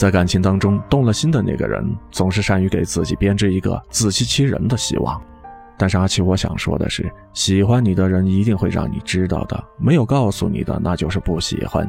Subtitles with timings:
[0.00, 5.20] 在感情当中动了心的那个人，总是善于给自己编织一个自欺欺人的希望。
[5.76, 11.86] 但是阿奇，我想说的是，喜欢你的人一定会让你知道的，没有告诉你的那就是不喜欢。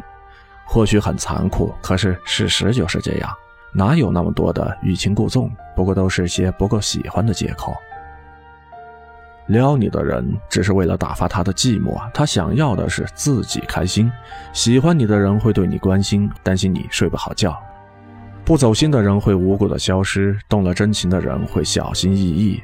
[0.65, 3.31] 或许很残酷，可是事实就是这样。
[3.73, 5.49] 哪有那么多的欲擒故纵？
[5.73, 7.73] 不过都是些不够喜欢的借口。
[9.45, 14.11] 撩你的人只是为了打发他的寂寞，他想要的是自己开心。
[14.51, 17.53] 喜欢你的人会对你关心，担心你睡不好觉；
[18.43, 22.61] 不走心的人会无故的消失，动了真情的人会小心翼翼，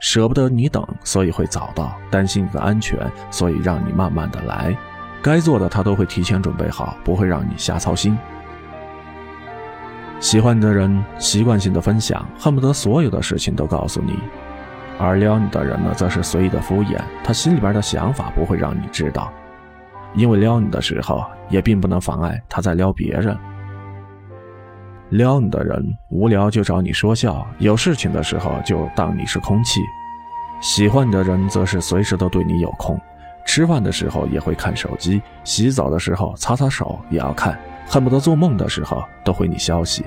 [0.00, 2.98] 舍不得你等，所以会早到；担心你的安全，
[3.30, 4.74] 所以让你慢慢的来。
[5.20, 8.16] 该做的他都会提前准备好，不会让你瞎操心。
[10.20, 14.18] 喜欢你的人习惯性的分享，恨不得所有的事情都告诉你。
[14.98, 19.32] 而撩你的人呢，则是随意的敷衍，他心里边的想法不会让你知道，
[20.14, 23.36] 因为撩你的时候，也并不能妨碍他在撩别人。
[25.10, 29.80] 撩你的人无聊就找你说笑，有事情的时候就当你是空气；
[30.60, 33.00] 喜欢你的人则是随时都对你有空，
[33.46, 40.04] 吃饭的时候也会看手机，洗澡的时候擦擦手也要看，恨不得做梦的时候都回你消息。